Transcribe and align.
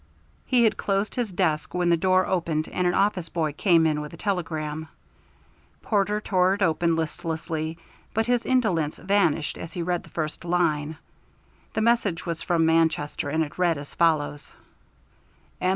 He 0.47 0.63
had 0.63 0.77
closed 0.77 1.13
his 1.13 1.31
desk 1.31 1.75
when 1.75 1.91
the 1.91 1.95
door 1.95 2.25
opened 2.25 2.67
and 2.67 2.87
an 2.87 2.95
office 2.95 3.29
boy 3.29 3.53
came 3.53 3.85
in 3.85 4.01
with 4.01 4.11
a 4.15 4.17
telegram. 4.17 4.87
Porter 5.83 6.19
tore 6.19 6.55
it 6.55 6.63
open 6.63 6.95
listlessly, 6.95 7.77
but 8.11 8.25
his 8.25 8.43
indolence 8.43 8.97
vanished 8.97 9.59
as 9.59 9.73
he 9.73 9.83
read 9.83 10.01
the 10.01 10.09
first 10.09 10.43
line. 10.43 10.97
The 11.75 11.81
message 11.81 12.25
was 12.25 12.41
from 12.41 12.65
Manchester, 12.65 13.29
and 13.29 13.43
it 13.43 13.59
read 13.59 13.77
as 13.77 13.93
follows: 13.93 14.55
M. 15.61 15.69